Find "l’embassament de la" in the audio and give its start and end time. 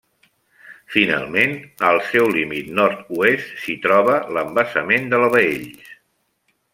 4.39-5.29